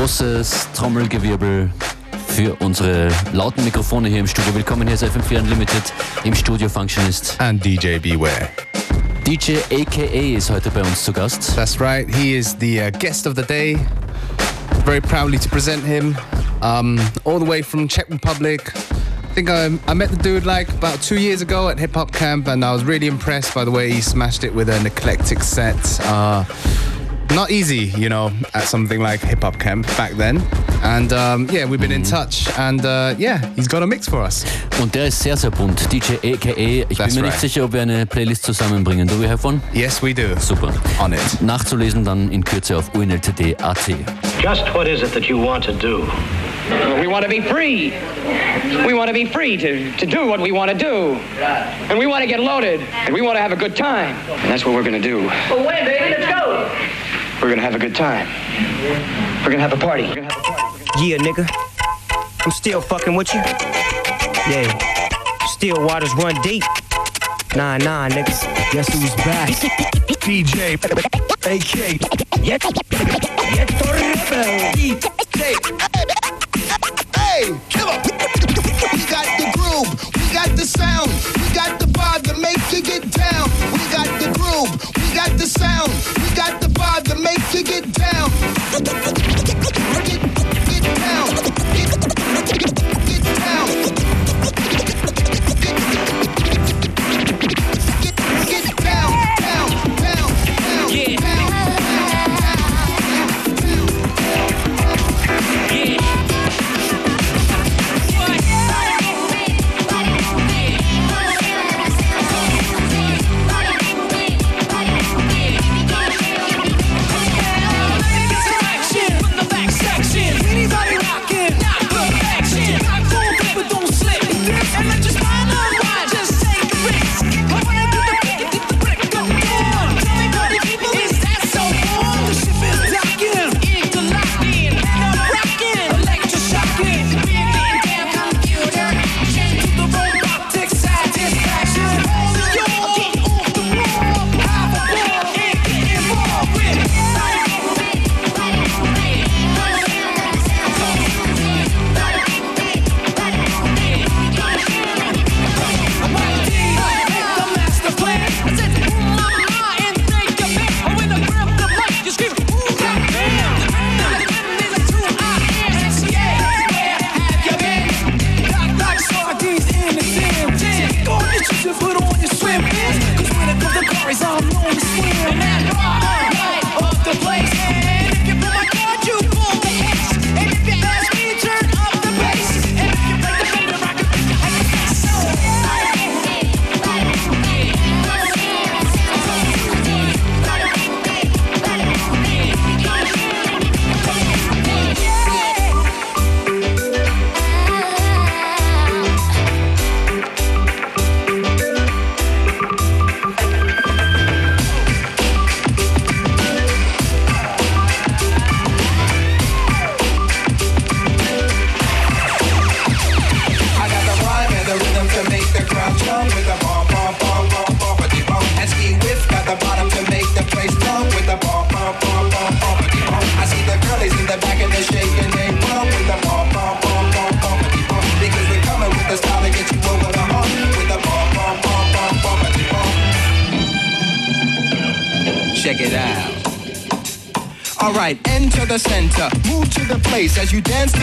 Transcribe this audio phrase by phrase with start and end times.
[0.00, 1.70] großes Trommelgewirbel
[2.26, 4.54] für unsere lauten Mikrofone hier im Studio.
[4.54, 5.92] Willkommen hier ist FM4 Unlimited
[6.24, 7.38] im Studio Functionist.
[7.38, 8.48] And DJ Beware.
[9.26, 11.54] DJ AKA ist heute bei uns zu Gast.
[11.54, 13.78] That's right, he is the uh, guest of the day.
[14.86, 16.16] Very proudly to present him.
[16.62, 18.72] Um, all the way from Czech Republic.
[18.74, 22.10] I think I, I met the dude like about two years ago at Hip Hop
[22.10, 25.42] Camp, and I was really impressed by the way he smashed it with an eclectic
[25.42, 25.76] set.
[26.06, 26.44] Uh,
[27.34, 30.42] not easy, you know, at something like Hip Hop Camp back then.
[30.82, 34.22] And um, yeah, we've been in touch, and uh, yeah, he's got a mix for
[34.22, 34.44] us.
[34.80, 35.92] Und der ist sehr, sehr bunt.
[35.92, 36.86] DJ AKA.
[36.88, 37.32] Ich That's bin mir right.
[37.32, 39.06] nicht sicher, ob wir eine Playlist zusammenbringen.
[39.06, 39.60] Do we have one?
[39.74, 40.34] Yes, we do.
[40.40, 40.72] Super.
[40.98, 41.20] On it.
[41.42, 43.88] Nachzulesen dann in Kürze auf unltd.at.
[44.42, 46.08] Just what is it that you want to do?
[47.00, 47.92] We want to be free.
[48.86, 51.18] We want to be free to, to do what we want to do.
[51.90, 52.80] And we want to get loaded.
[53.06, 54.14] And we want to have a good time.
[54.30, 55.26] And that's what we're going to do.
[55.50, 56.19] Well, wait, baby, let's go.
[57.40, 58.28] We're going to have a good time.
[59.42, 60.02] We're going to have a party.
[60.02, 61.06] We're gonna have a party.
[61.06, 61.48] Yeah, nigga.
[62.44, 63.40] I'm still fucking with you.
[64.50, 64.76] Yeah.
[65.46, 66.62] Still waters run deep.
[67.56, 68.44] Nah, nah, niggas.
[68.72, 69.48] Guess who's back?
[70.20, 70.74] DJ
[71.46, 71.74] AK.
[72.44, 72.62] Yet,
[73.54, 73.70] yet
[77.16, 77.98] Hey, killer.
[78.92, 82.82] We got the groove, we got the sound, we got the vibe to make you
[82.82, 83.50] get down.
[83.72, 83.79] We
[84.60, 85.90] groove, we got the sound,
[86.22, 88.30] we got the vibe to make you get down.
[90.04, 90.20] Get,
[90.66, 91.49] get down,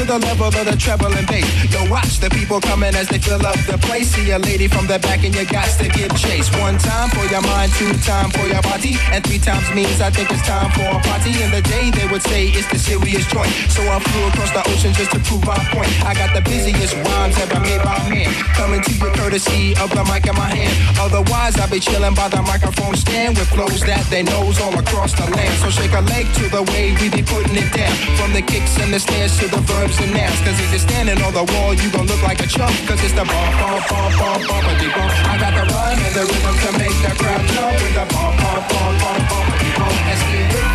[0.07, 1.43] the level of the treble and bass.
[1.67, 4.15] Yo, watch the people coming as they fill up the place.
[4.15, 6.47] See a lady from the back and you got to give chase.
[6.63, 10.09] One time for your mind, two time for your body, and three times means I
[10.09, 11.35] think it's time for a party.
[11.43, 13.51] In the day they would say it's the serious joint.
[13.67, 15.91] So I flew across the ocean just to prove my point.
[16.07, 18.31] I got the busiest rhymes ever made by man.
[18.55, 20.71] Coming to you courtesy of the mic in my hand.
[21.03, 25.11] Otherwise, I'll be chilling by the microphone stand with flows that they knows all across
[25.11, 25.51] the land.
[25.59, 27.91] So shake a leg to the way we be putting it down.
[28.15, 30.37] From the kicks and the snares to the verbs and.
[30.45, 32.73] Cause if you're standing on the wall, you gon' look like a chump.
[32.85, 35.11] Cause it's the bump, bump, bump, bump, bump.
[35.25, 38.33] I got the run and the rhythm to make the crowd jump with the bump,
[38.37, 39.95] bump, bump, bump, bumpity bump.
[40.07, 40.19] And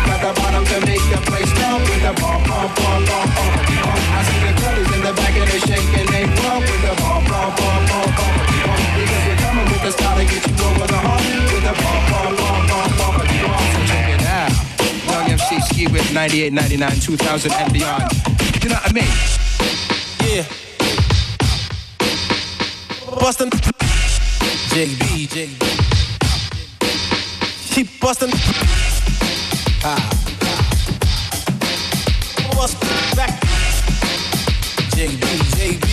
[0.07, 3.61] got the bottom to make the place jump with the bump, bump, bump, bump, bump.
[4.13, 7.23] I see the girlies in the back and they shaking they bump with the bump,
[7.29, 8.35] bump, bump, bump, bump.
[8.97, 11.23] Because we're coming with the style to get you over the hump
[11.53, 13.13] with the bump, bump, bump, bump, bump.
[15.13, 18.52] Young MC Ski with 98, 99, 2000 and beyond.
[18.63, 19.03] You know what I mean?
[20.23, 20.45] Yeah.
[23.19, 23.49] Bustin'.
[24.71, 25.59] JB, JB.
[27.73, 28.31] Keep bustin'.
[29.83, 29.99] Ah.
[32.55, 32.79] Bust
[33.17, 33.31] back.
[34.95, 35.19] JB,
[35.59, 35.87] JB.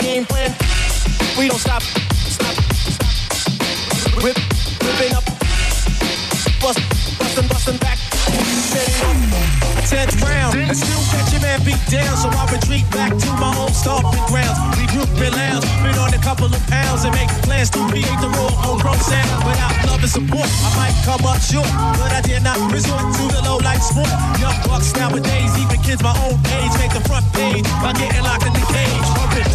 [0.00, 0.54] Game plan.
[1.38, 1.82] We don't stop.
[2.28, 2.56] Stop.
[4.22, 4.36] Rip,
[4.84, 5.24] ripping up.
[6.60, 6.78] Bust,
[10.52, 14.24] And still catch your man beat down, so I retreat back to my old stomping
[14.26, 14.89] grounds.
[15.00, 18.28] Regroup and lounge, been on a couple of pounds and make plans to create the
[18.36, 19.44] raw homegrown sound.
[19.48, 23.24] Without love and support, I might come up short, but I dare not resort to
[23.32, 24.12] the low life sport.
[24.36, 28.44] Young bucks nowadays, even kids my own age, make the front page by getting locked
[28.44, 29.06] in the cage.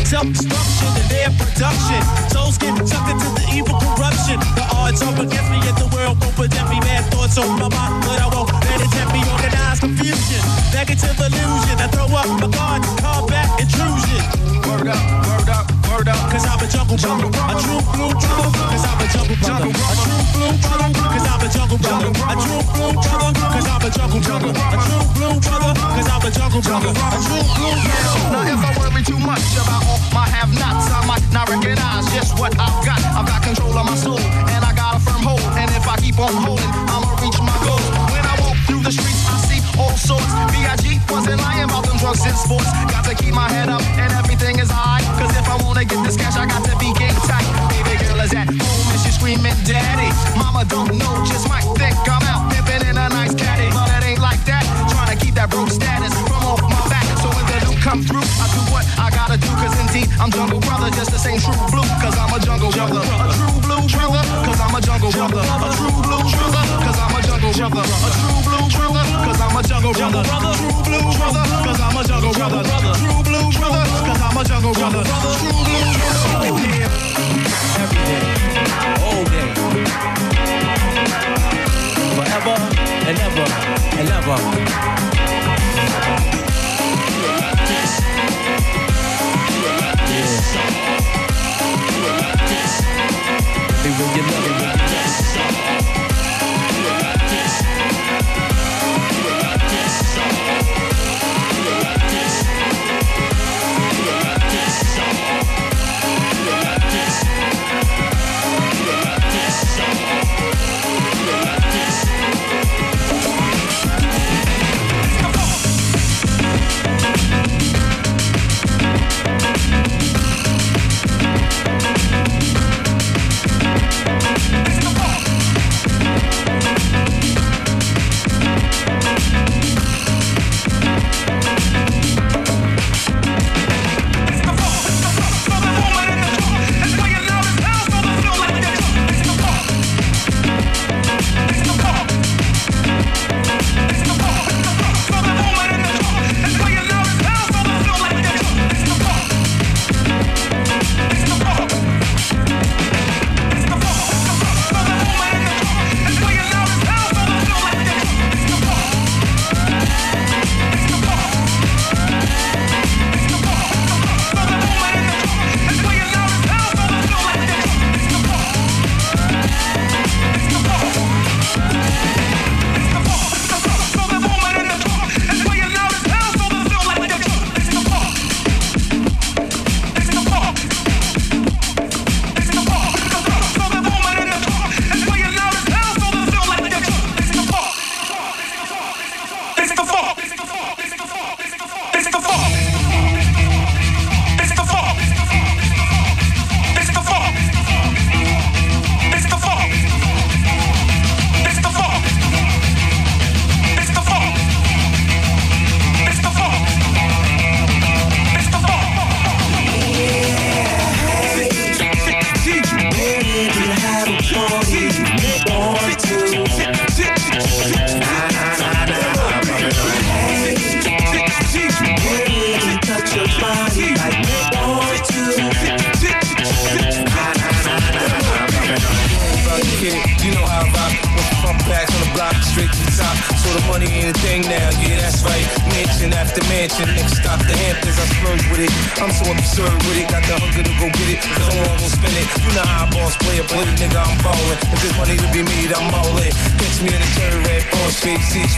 [0.09, 2.01] Self-destruction and their production.
[2.33, 4.41] Souls get sucked into the evil corruption.
[4.57, 6.77] The odds are against me, yet the world won't put me.
[6.81, 9.21] Mad thoughts on my mind, but I won't let it tempt me.
[9.29, 10.41] Organized confusion
[10.73, 11.77] negative illusion.
[11.79, 14.44] I throw up my guard, combat intrusion.
[14.65, 14.97] Word up,
[15.29, 16.17] word up, word up.
[16.33, 18.49] Cause I'm a jungle jungle, a true blue jungle.
[18.49, 20.89] Cause I'm a jungle jungle, a true blue jungle.
[21.05, 23.33] Cause I'm a jungle jungle, a true blue jungle.
[23.53, 25.73] Cause I'm a jungle jungle, a true blue jungle.
[25.77, 28.25] Cause I'm a jungle jungle, a true blue jungle.
[28.33, 32.33] Now if I worry too much about all my have-nots, I might not recognize just
[32.39, 32.97] what I've got.
[33.13, 35.45] I've got control of my soul, and I got a firm hold.
[35.61, 37.04] And if I keep on holding, I'ma
[39.79, 40.31] all sorts.
[40.51, 40.99] B.I.G.
[41.09, 42.69] wasn't lying about them drugs and sports.
[42.89, 45.03] Got to keep my head up and everything is high.
[45.19, 47.45] Cause if I wanna get this cash, I got to be game tight.
[47.69, 50.09] Baby girl is at home and she's screaming, Daddy.
[50.37, 51.04] Mama don't know,
[84.27, 85.14] and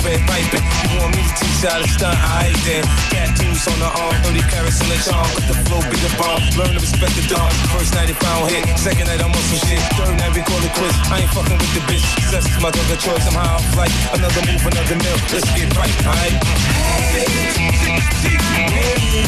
[0.08, 0.64] red piping.
[0.88, 2.84] You want me to teach how to stunt, I ain't then.
[3.12, 6.40] Tattoos on the arm, 30 carats in the charm, cut the flow, be the bomb.
[6.56, 7.52] Learn to respect the dawn.
[7.76, 9.84] First night if I don't hit, second night I'm on some shit.
[10.00, 10.96] Third night we call it quits.
[11.12, 12.08] I ain't fucking with the bitch.
[12.24, 13.28] Success is my other choice.
[13.28, 15.20] I'm high off like another move, another mill.
[15.36, 16.36] Let's get right, alright?
[16.38, 16.48] Your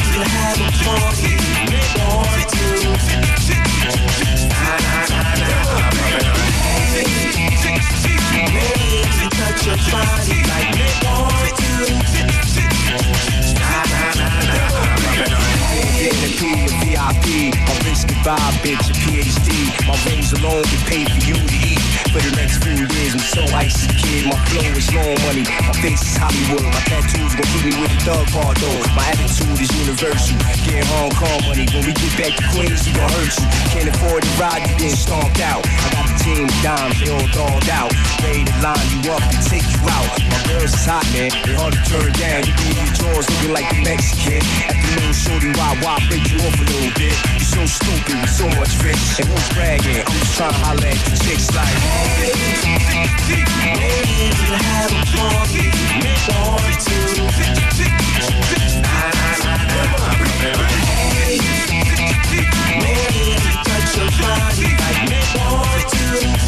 [0.30, 1.16] like me want
[6.10, 6.39] VIP,
[16.90, 19.86] VIP, a rich goodbye, bitch, a PhD.
[19.86, 21.79] My rings alone can pay for you to eat.
[22.08, 24.26] For the next few years, I'm so icy, kid.
[24.32, 26.64] My flow is long money, my face is Hollywood.
[26.64, 28.80] My tattoos gon' keep me with the thug part, though.
[28.96, 30.34] My attitude is universal.
[30.64, 33.46] Get Hong Kong money, when we get back to Queens, we gon' hurt you.
[33.70, 35.62] Can't afford to ride, you been stomped out.
[35.62, 37.92] I got a team of dimes, they all dogged out.
[38.24, 40.08] Ready to line you up and take you out.
[40.32, 42.42] My girls is hot, man, they hard to turn down.
[42.48, 44.44] You drawers looking like a Mexican.
[44.68, 47.16] Afternoon shorty, why, why break you off a little bit?
[47.34, 49.20] You so stupid with so much fish.
[49.20, 50.04] And who's bragging?
[50.04, 52.60] I'm just trying to holler at the chicks like, hey.
[62.70, 66.39] Hey, touch your body like me want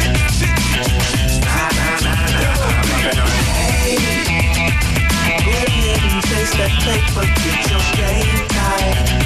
[6.50, 9.21] that play, but you just ain't.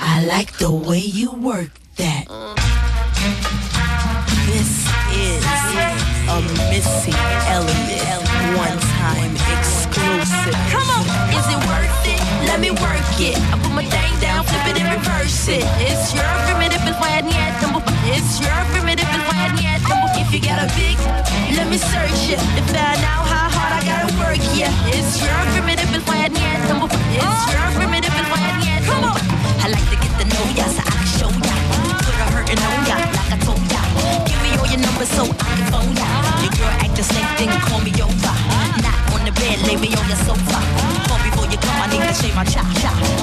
[0.00, 2.26] I like the way you work that.
[4.46, 5.44] This is
[6.28, 7.12] a Missy
[7.46, 8.26] Elliott
[8.56, 10.58] one time exclusive.
[10.72, 11.85] Come on, is it worth it?
[12.56, 13.36] Let me work it.
[13.52, 15.60] I put my thing down, flip it and reverse it.
[15.76, 17.84] It's your primitive and why yet number.
[18.08, 20.08] It's your primitive and why yet number.
[20.16, 20.96] If you got a big,
[21.52, 24.40] let me search it to find out how hard I gotta work.
[24.56, 26.88] Yeah, it's your primitive and why yet number.
[27.12, 28.48] It's your primitive and why
[28.88, 29.20] Come on.
[29.60, 31.56] I like to get to know ya so I can show ya.
[32.08, 33.84] Put a hurtin' on ya like I told ya.
[34.24, 36.08] Give me all your numbers so I can phone ya.
[36.40, 38.32] Your girl act the same thing, call me over.
[38.80, 38.95] Not
[39.40, 40.58] bed, lay me on your sofa.
[41.08, 42.66] Call before you come, I need to shave my chop.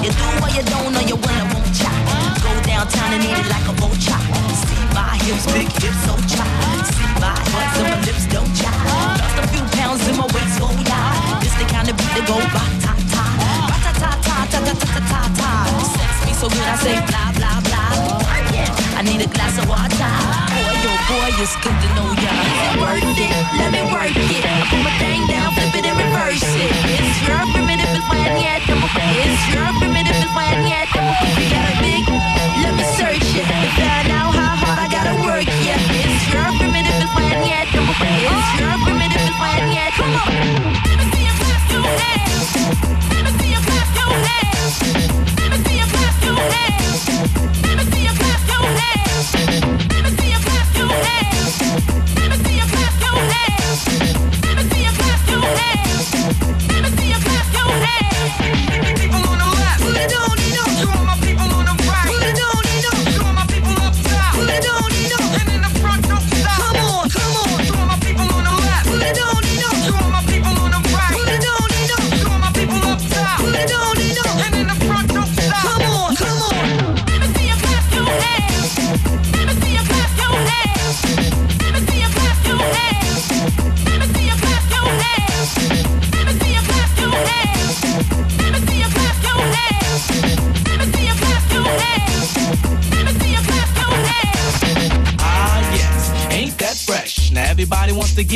[0.02, 1.94] You do what you don't, or you will, I won't chop.
[2.42, 4.22] Go downtown and eat it like a vulture.
[4.60, 6.50] See my hips, big hips, oh so chop.
[6.88, 8.76] See my butts and my lips don't chop.
[9.20, 11.40] Lost a few pounds in my waist, oh yeah.
[11.42, 13.24] This the kind of beat that go ba ta ta,
[13.70, 15.50] ba ta ta ta ta ta ta ta ta.
[15.94, 17.33] Sex me so good, I say blah.
[18.96, 19.90] I need a glass of water.
[19.94, 22.32] Boy, oh boy, it's good to know ya.
[22.80, 24.44] Worth it, let me work it.
[24.44, 26.70] I put my thing down, flip it and reverse it.
[26.94, 28.62] It's your primitive and why yet.
[28.64, 30.88] It's your primitive and why yet.
[30.90, 32.04] You got a big,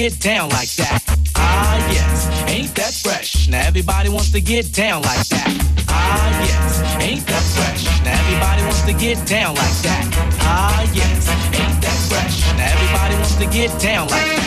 [0.08, 1.02] get down like that.
[1.36, 3.48] Ah, yes, ain't that fresh?
[3.48, 5.84] Now everybody wants to get down like that.
[5.88, 7.84] Ah, yes, ain't that fresh?
[8.04, 10.04] Now everybody wants to get down like that.
[10.40, 11.28] Ah, yes,
[11.60, 12.40] ain't that fresh?
[12.56, 14.37] Now everybody wants to get down like that.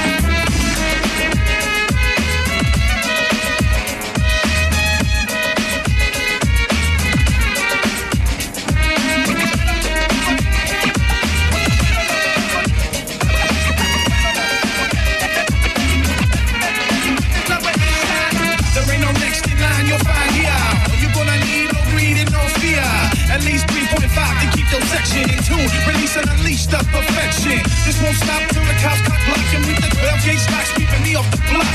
[27.86, 31.02] This won't stop till the cops cut block and meet the 12 gauge stocks keeping
[31.02, 31.66] me off the block.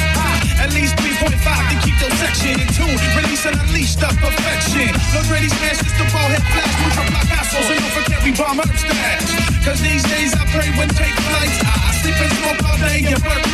[0.63, 2.95] At least 3.5 to keep your section in tune.
[3.19, 4.95] Release and unleash the perfection.
[5.15, 6.75] Look ready, smash this the ball head flash.
[6.79, 9.27] Move from block assholes and don't forget we bomb up stash.
[9.67, 11.59] Cause these days I pray when take flights.
[11.63, 13.46] I sleep and smoke all day and work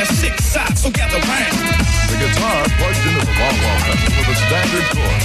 [0.00, 1.60] The six sides, so gather round.
[2.08, 5.20] The guitar plugs into the wah wah pedal with a standard cord.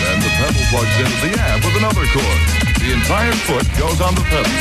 [0.00, 2.40] Then the pedal plugs into the amp with another cord.
[2.80, 4.56] The entire foot goes on the pedal.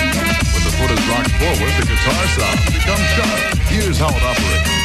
[0.52, 3.58] When the foot is rocked forward, the guitar sound becomes sharp.
[3.72, 4.85] Here's how it operates.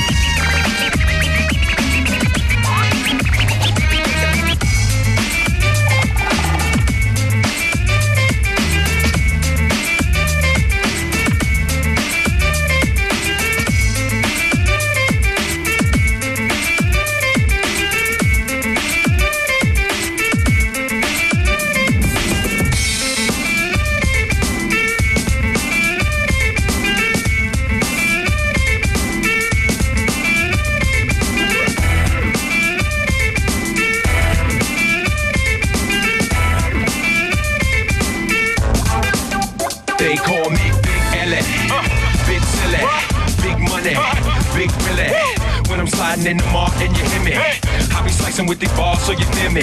[48.40, 49.62] Slicing with the ball so you near me.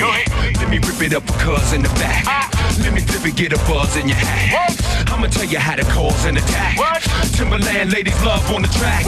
[0.60, 2.26] Let me rip it up cuz in the back.
[2.80, 5.10] Let me flip it, get a buzz in your hat.
[5.10, 6.78] I'ma tell you how to cause an attack.
[7.34, 9.06] Timberland ladies love on the track.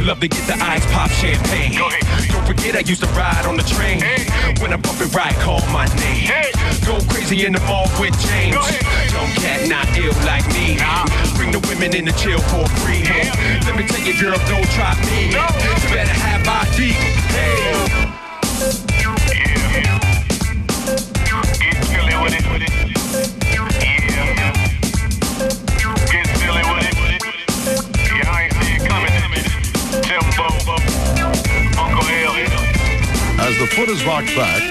[0.00, 1.76] Love to get the ice pop champagne.
[1.76, 4.00] Don't forget I used to ride on the train.
[4.60, 6.30] When I bump it right, call my name.
[6.86, 8.56] Go crazy in the mall with James.
[9.12, 10.80] Don't cat not ill like me.
[11.36, 13.04] Bring the women in the chill for free.
[13.66, 15.36] Let me tell you, girl, don't try me.
[15.36, 16.49] You better have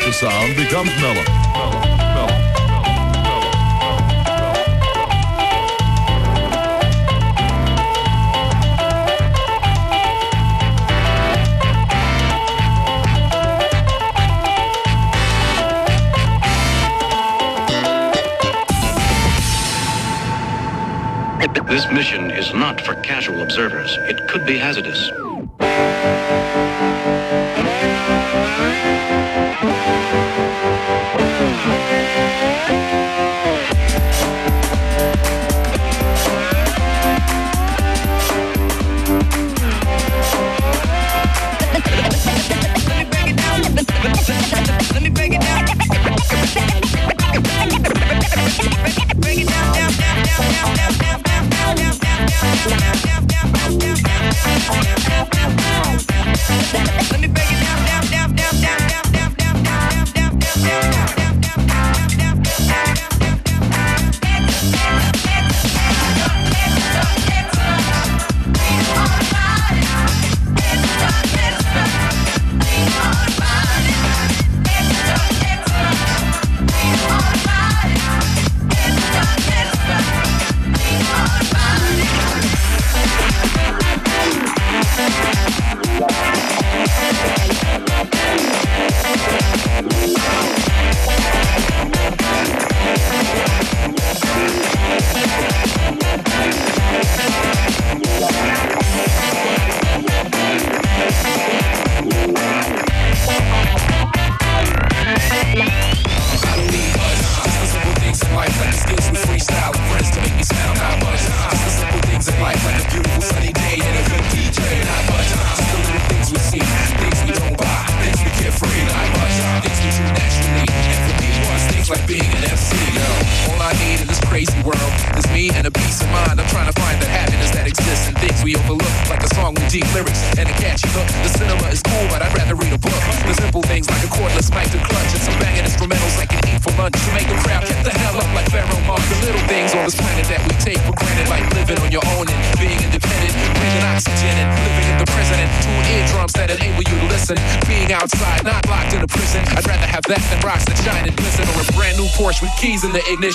[0.10, 1.24] the sound becomes mellow.
[21.67, 23.95] This mission is not for casual observers.
[24.10, 25.12] It could be hazardous.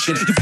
[0.09, 0.34] In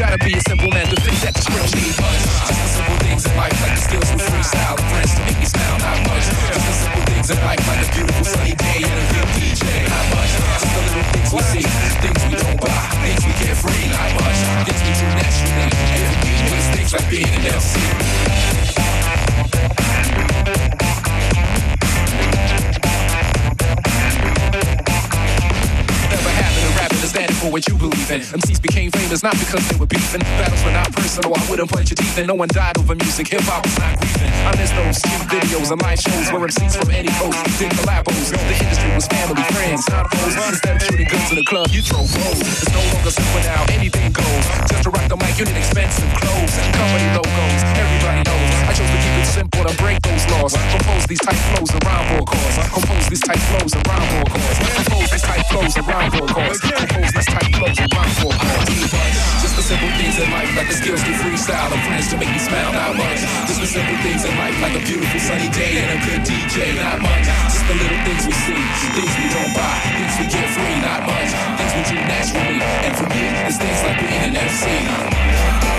[29.22, 30.20] famous not because they were beefing.
[30.20, 33.28] Battles were not personal, I wouldn't punch your teeth and No one died over music,
[33.28, 34.32] hip hop was not grieving.
[34.46, 38.30] I miss those cheap videos and live shows where MCs from any coast did collabos.
[38.30, 40.34] The industry was family, friends, not foes.
[40.34, 42.40] Instead of shooting guns in the club, you throw foes.
[42.40, 44.44] It's no longer simple now, anything goes.
[44.70, 47.62] Just to rock the mic, you need expensive clothes and company logos.
[47.78, 48.51] Everybody knows.
[48.68, 50.52] I chose to keep it simple and break those laws.
[50.54, 52.56] Compose these tight flows rhyme for cause.
[52.70, 54.58] Compose these tight flows rhyme for cause.
[54.78, 56.60] Compose these tight flows rhyme for cause.
[56.60, 59.22] Compose these tight flows rhyme for cause.
[59.42, 62.30] Just the simple things in life, like the skills to freestyle and friends to make
[62.30, 63.20] me smile, not much.
[63.50, 66.72] Just the simple things in life, like a beautiful sunny day and a good DJ,
[66.78, 67.26] not much.
[67.50, 68.62] Just the little things we see,
[68.94, 71.30] things we don't buy, things we get free, not much.
[71.58, 74.70] Things we do naturally, and for me, it's things like being an MC.
[74.70, 75.71] Things we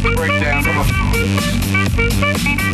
[0.00, 0.64] Break, break, down.
[0.64, 2.71] Come on.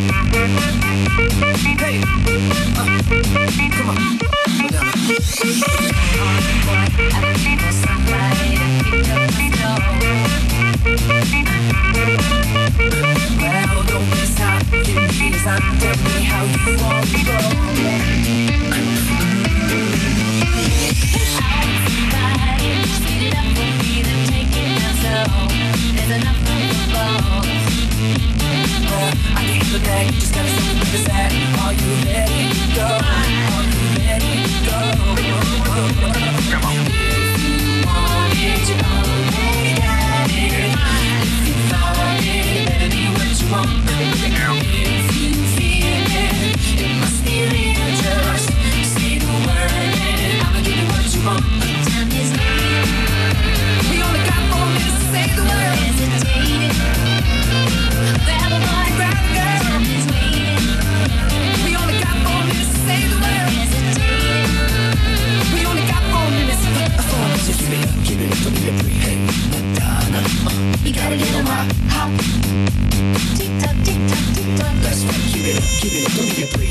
[75.81, 76.68] Give it don't a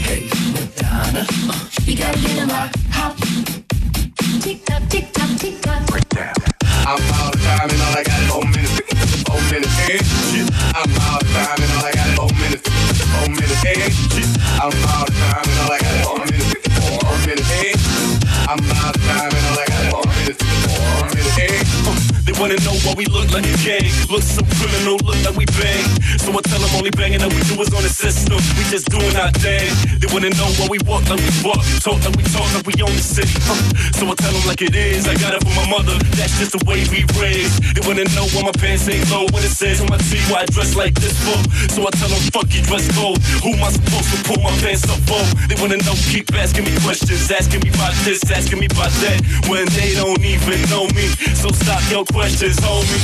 [22.57, 23.85] Wanna know why we look like a gang.
[24.09, 25.85] Look so criminal, look like we bang.
[26.17, 28.41] So I tell them only banging that we do is on the system.
[28.57, 29.69] We just doing our thing.
[30.01, 31.61] They wanna know why we walk like we walk.
[31.85, 33.29] Talk like we talk like we own the city.
[33.45, 33.61] Huh.
[33.93, 35.05] So I tell them like it is.
[35.05, 36.01] I got it from my mother.
[36.17, 37.61] That's just the way we raised.
[37.77, 39.29] They wanna know why my pants ain't low.
[39.29, 41.37] What it says on my tee, why I dress like this for.
[41.69, 43.21] So I tell them fuck you dress code.
[43.45, 45.21] Who am I supposed to pull my pants up for?
[45.45, 47.29] They wanna know, keep asking me questions.
[47.29, 49.21] Asking me about this, asking me about that.
[49.45, 51.05] When they don't even know me.
[51.35, 52.99] So stop your questions, homie.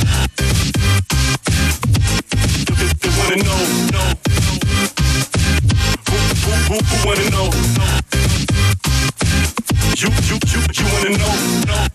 [3.02, 4.08] They, wanna know, know.
[6.10, 7.48] Who, who, who, who wanna know?
[9.98, 11.34] You, you, you, you wanna know,
[11.68, 11.88] know,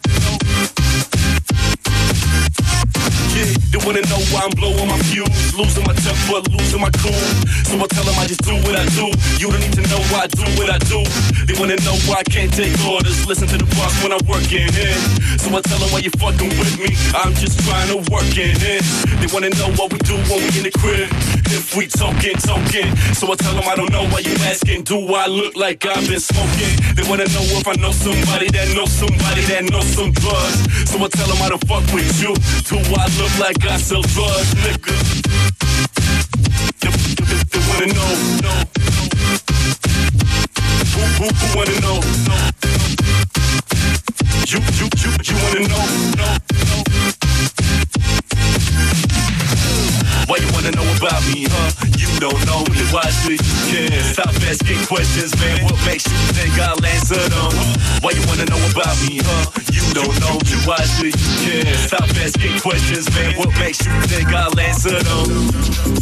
[3.42, 3.67] know.
[3.84, 7.22] Why I'm blowing my fuse, losing my temper, losing my cool.
[7.64, 9.10] So I tell them I just do what I do.
[9.38, 11.00] You don't need to know why I do what I do.
[11.46, 13.26] They wanna know why I can't take orders.
[13.26, 14.98] Listen to the boss when I'm working in.
[15.38, 16.96] So I tell them why you fucking with me.
[17.14, 18.82] I'm just trying to work in it.
[19.20, 21.08] They wanna know what we do when we in the crib.
[21.48, 22.88] If we talking, talking.
[23.14, 24.84] So I tell them I don't know why you asking.
[24.84, 26.74] Do I look like I've been smoking?
[26.96, 30.60] They wanna know if I know somebody that knows somebody that knows some drugs.
[30.90, 32.34] So I tell them I don't fuck with you.
[32.68, 34.94] Do I look like I sell drugs, nigga?
[36.80, 38.12] They, wanna know.
[40.94, 42.00] Who, who, who wanna know?
[44.48, 45.84] You, you, you, you wanna know.
[50.28, 51.70] Why you wanna know about me, huh?
[51.96, 54.02] You don't know me, why should you care?
[54.14, 57.52] Stop asking questions, man, what makes you think I'll answer them?
[58.00, 59.57] Why you wanna know about me, huh?
[59.94, 61.74] Don't know me, why should you care?
[61.74, 65.98] Stop asking questions, man, what makes you think I'll answer them?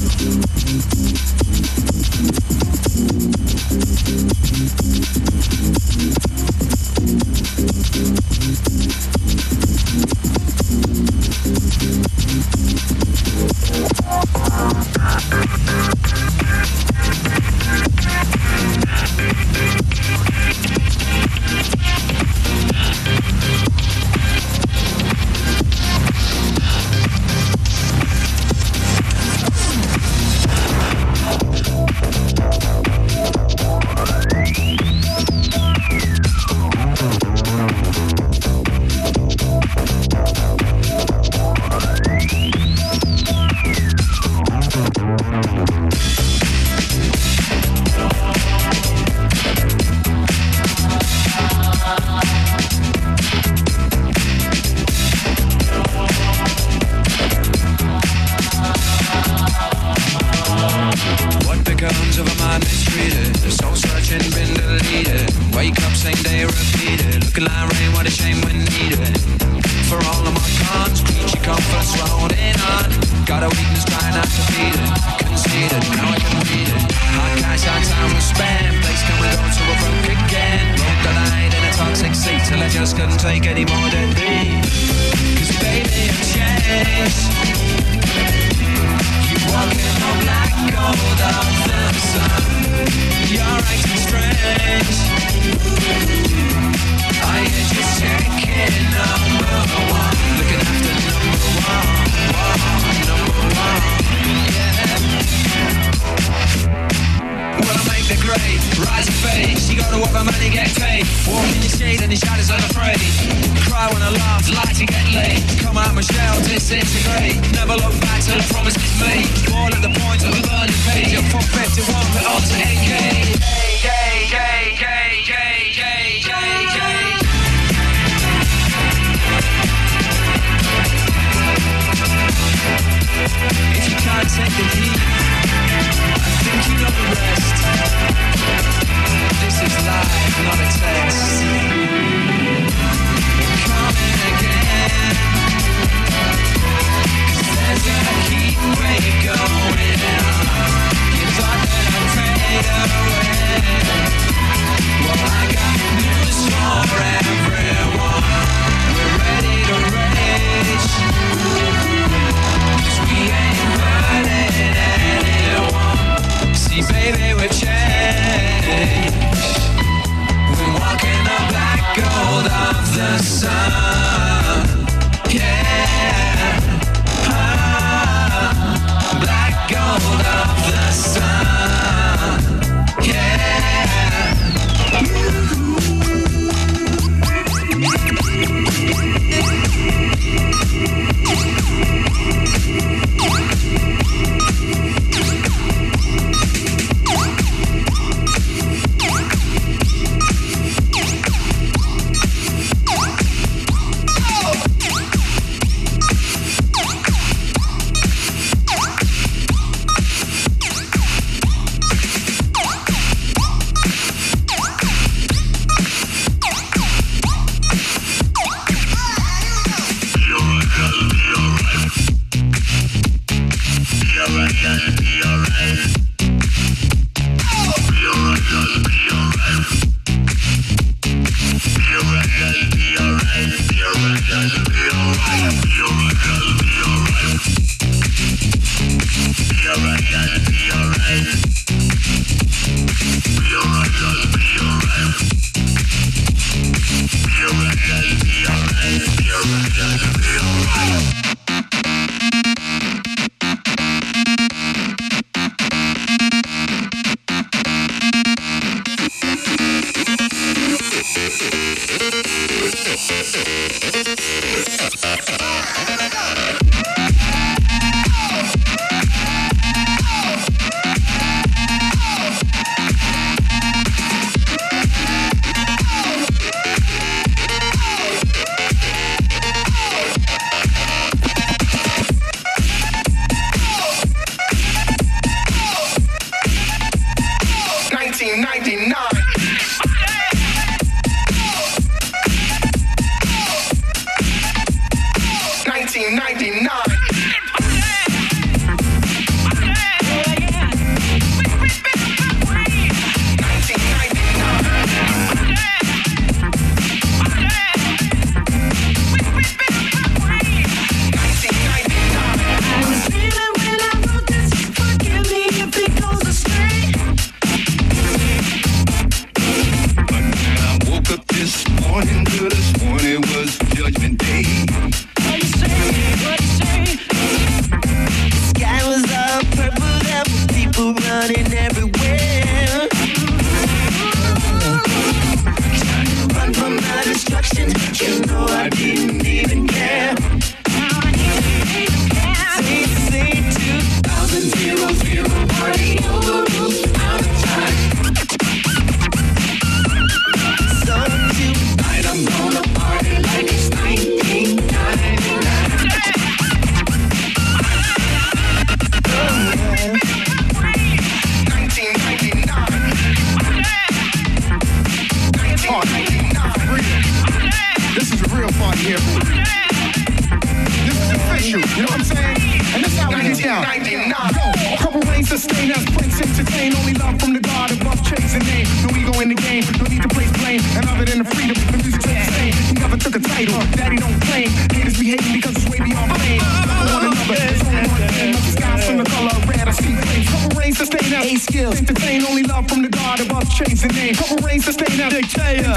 [295.96, 296.85] 1999.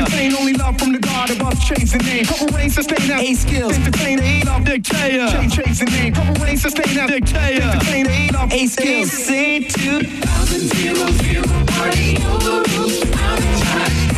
[0.10, 1.60] pain, only love from the God above.
[1.64, 3.12] Chasing name, couple rain sustain.
[3.12, 5.28] A skills, entertain the eight off dictator.
[5.28, 7.08] Ch chasing name, couple rain sustain.
[7.08, 8.30] Dictator, entertain the eight.
[8.52, 11.66] A skills, C two thousand zero zero.
[11.68, 14.09] Party over rules, out of time.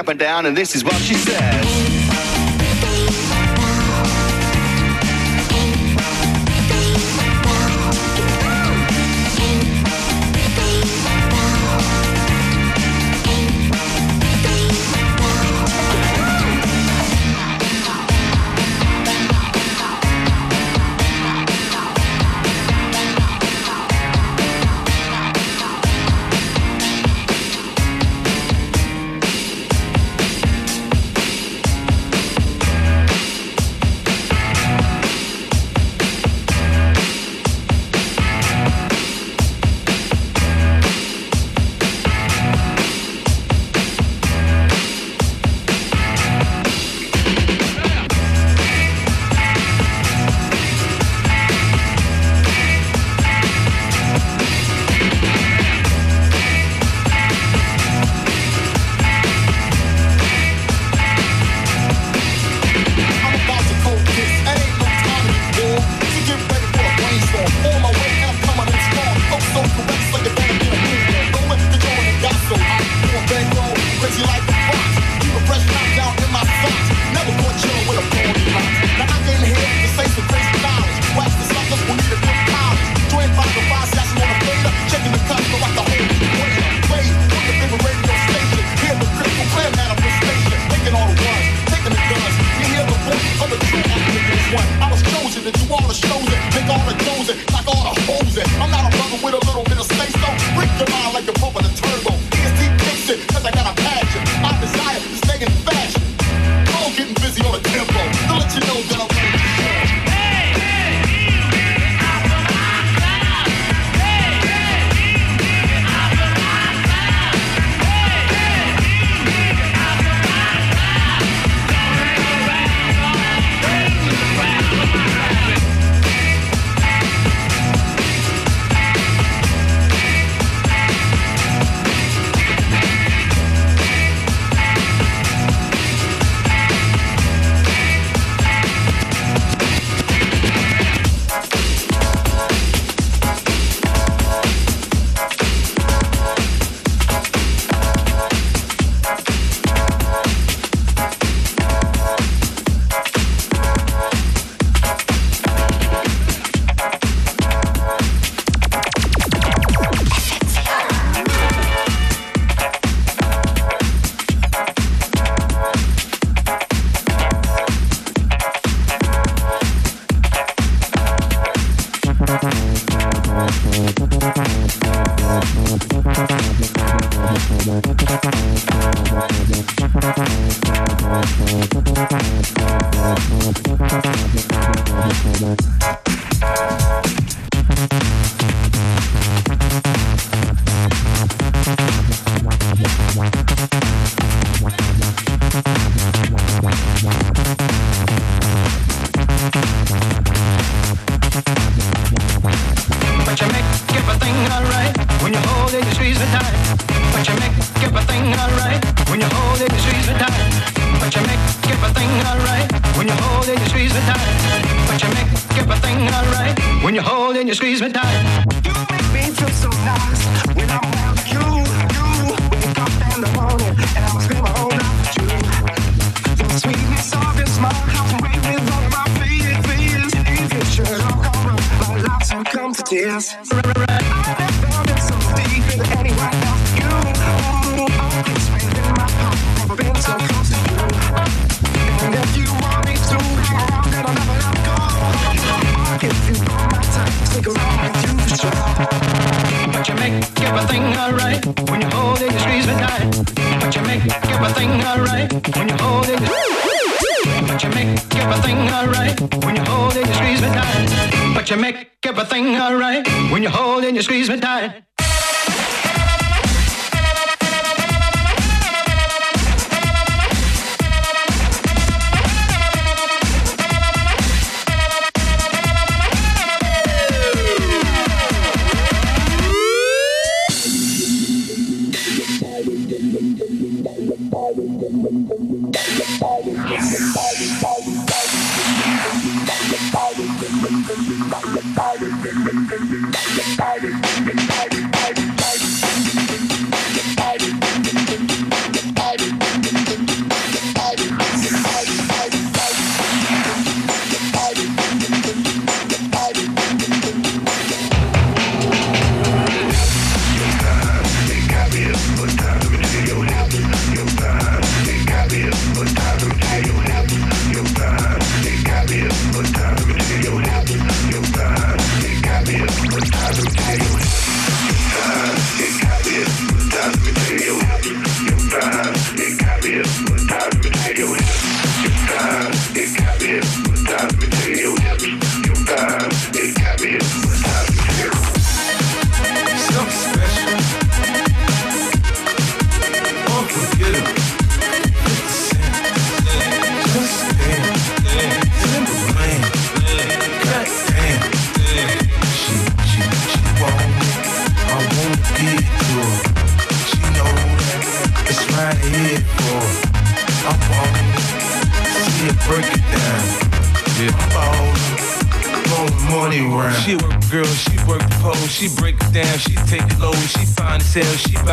[0.00, 2.49] Up and down and this is what she says.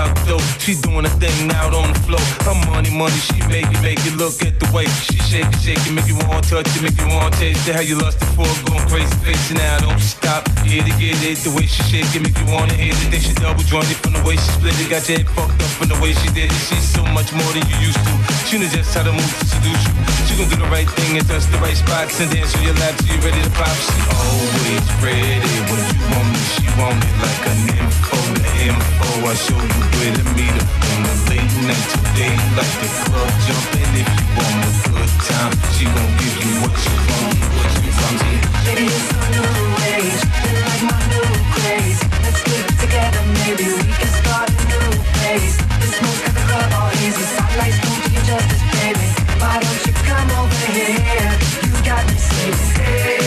[0.10, 0.40] To blow.
[0.58, 2.24] She doin' a thing now on the flow.
[2.44, 5.80] Her money, money, she make it, make it look at the way she shakin', shake
[5.86, 7.76] it, make you wanna touch it, make you want to taste it.
[7.76, 9.78] how you lost it for going crazy, facing now.
[9.80, 11.38] Don't stop, here to get it.
[11.46, 13.12] The way she shake it, make you wanna hit it.
[13.12, 14.90] Then she double jointed from the way she split it.
[14.90, 16.62] Got your head fucked up from the way she did it.
[16.68, 18.14] She's so much more than you used to.
[18.50, 20.27] She knows just how to move to seduce you.
[20.38, 22.78] She gon' do the right thing and touch the right spots and dance on your
[22.78, 23.74] lap till you ready to pop.
[23.74, 26.42] She always ready when you want me.
[26.54, 29.10] She want it like an info, the info.
[29.26, 33.34] I show you where to meet her on the late night today, like the club
[33.50, 33.90] jumping.
[33.98, 37.42] If you want a good time, she gon' give you what you want.
[38.62, 39.58] Baby, it's a new
[39.90, 40.22] age.
[40.22, 41.98] You like my new craze.
[42.22, 44.86] Let's get together, maybe we can start a new
[45.18, 45.58] phase.
[45.82, 47.26] The smoke at the club all easy.
[47.26, 49.07] Spotlights don't do you justice, baby.
[49.40, 51.38] Why don't you come over here?
[51.64, 53.27] You got me saying,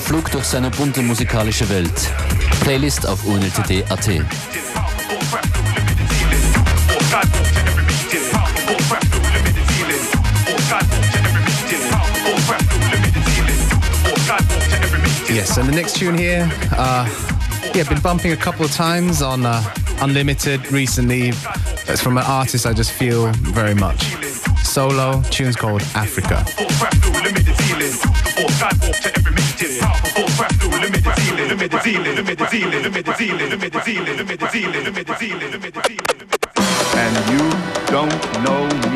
[0.00, 1.92] Flug durch seine bunte musikalische Welt.
[2.62, 4.08] Playlist auf unltd.at.
[15.28, 17.08] Yes, and the next tune here, uh,
[17.74, 19.62] yeah, been bumping a couple of times on uh,
[20.00, 21.28] Unlimited recently.
[21.88, 24.16] It's from an artist I just feel very much.
[24.64, 26.44] Solo, tune's called Africa.
[36.94, 37.46] And you
[37.86, 38.91] don't know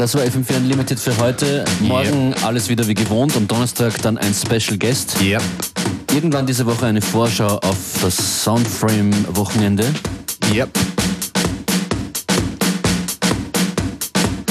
[0.00, 1.62] das war FM4 Unlimited für heute.
[1.80, 3.36] Morgen alles wieder wie gewohnt.
[3.36, 5.20] Am Donnerstag dann ein Special Guest.
[5.20, 5.42] Yep.
[6.14, 9.84] Irgendwann diese Woche eine Vorschau auf das Soundframe-Wochenende.
[10.54, 10.70] Yep.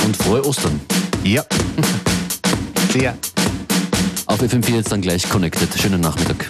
[0.06, 0.80] Und frohe Ostern.
[1.26, 1.48] Yep.
[3.02, 3.16] Ya.
[4.28, 5.70] Auf FM4 jetzt dann gleich connected.
[5.82, 6.46] Schönen Nachmittag.